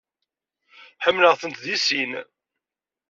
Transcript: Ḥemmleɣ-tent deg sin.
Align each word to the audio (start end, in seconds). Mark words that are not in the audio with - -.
Ḥemmleɣ-tent 1.03 1.61
deg 1.65 1.75
sin. 1.85 2.11